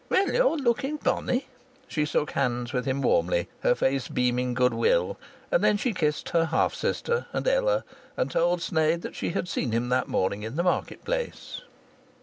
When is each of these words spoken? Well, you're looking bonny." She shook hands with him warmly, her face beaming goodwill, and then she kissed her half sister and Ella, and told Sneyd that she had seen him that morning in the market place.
Well, 0.09 0.33
you're 0.33 0.57
looking 0.57 0.97
bonny." 0.97 1.45
She 1.87 2.05
shook 2.05 2.31
hands 2.31 2.73
with 2.73 2.85
him 2.87 3.03
warmly, 3.03 3.47
her 3.59 3.75
face 3.75 4.07
beaming 4.07 4.55
goodwill, 4.55 5.19
and 5.51 5.63
then 5.63 5.77
she 5.77 5.93
kissed 5.93 6.29
her 6.29 6.45
half 6.45 6.73
sister 6.73 7.27
and 7.33 7.47
Ella, 7.47 7.85
and 8.17 8.31
told 8.31 8.61
Sneyd 8.63 9.03
that 9.03 9.15
she 9.15 9.29
had 9.29 9.47
seen 9.47 9.73
him 9.73 9.89
that 9.89 10.07
morning 10.07 10.41
in 10.41 10.55
the 10.55 10.63
market 10.63 11.05
place. 11.05 11.61